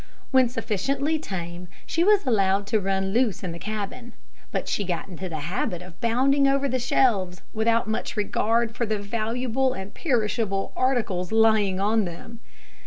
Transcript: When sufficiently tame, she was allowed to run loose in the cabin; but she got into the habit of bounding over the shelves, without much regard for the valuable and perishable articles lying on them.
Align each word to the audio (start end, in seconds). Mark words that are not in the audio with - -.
When 0.31 0.49
sufficiently 0.49 1.19
tame, 1.19 1.67
she 1.85 2.03
was 2.03 2.25
allowed 2.25 2.65
to 2.65 2.79
run 2.79 3.13
loose 3.13 3.43
in 3.43 3.51
the 3.51 3.59
cabin; 3.59 4.13
but 4.51 4.67
she 4.67 4.83
got 4.83 5.07
into 5.07 5.29
the 5.29 5.41
habit 5.41 5.83
of 5.83 6.01
bounding 6.01 6.47
over 6.47 6.67
the 6.67 6.79
shelves, 6.79 7.43
without 7.53 7.87
much 7.87 8.17
regard 8.17 8.75
for 8.75 8.87
the 8.87 8.97
valuable 8.97 9.73
and 9.73 9.93
perishable 9.93 10.73
articles 10.75 11.31
lying 11.31 11.79
on 11.79 12.05
them. 12.05 12.39